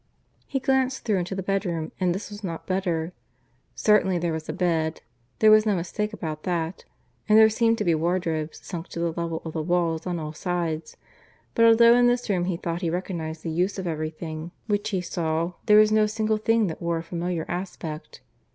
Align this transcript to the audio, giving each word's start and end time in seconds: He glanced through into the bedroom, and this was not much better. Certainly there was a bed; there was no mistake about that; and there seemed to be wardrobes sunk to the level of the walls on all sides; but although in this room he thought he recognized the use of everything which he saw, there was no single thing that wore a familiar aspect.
He 0.47 0.59
glanced 0.59 1.03
through 1.05 1.17
into 1.19 1.35
the 1.35 1.43
bedroom, 1.43 1.91
and 1.99 2.15
this 2.15 2.31
was 2.31 2.43
not 2.43 2.61
much 2.61 2.65
better. 2.65 3.13
Certainly 3.75 4.17
there 4.17 4.33
was 4.33 4.49
a 4.49 4.51
bed; 4.51 5.03
there 5.37 5.51
was 5.51 5.63
no 5.63 5.75
mistake 5.75 6.11
about 6.11 6.41
that; 6.41 6.85
and 7.29 7.37
there 7.37 7.51
seemed 7.51 7.77
to 7.77 7.83
be 7.83 7.93
wardrobes 7.93 8.59
sunk 8.65 8.87
to 8.87 8.99
the 8.99 9.11
level 9.11 9.43
of 9.45 9.53
the 9.53 9.61
walls 9.61 10.07
on 10.07 10.17
all 10.17 10.33
sides; 10.33 10.97
but 11.53 11.65
although 11.65 11.93
in 11.95 12.07
this 12.07 12.27
room 12.31 12.45
he 12.45 12.57
thought 12.57 12.81
he 12.81 12.89
recognized 12.89 13.43
the 13.43 13.51
use 13.51 13.77
of 13.77 13.85
everything 13.85 14.49
which 14.65 14.89
he 14.89 15.01
saw, 15.01 15.53
there 15.67 15.77
was 15.77 15.91
no 15.91 16.07
single 16.07 16.37
thing 16.37 16.65
that 16.65 16.81
wore 16.81 16.97
a 16.97 17.03
familiar 17.03 17.45
aspect. 17.47 18.21